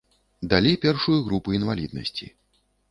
Далі 0.53 0.71
першую 0.85 1.21
групу 1.29 1.53
інваліднасці. 1.59 2.33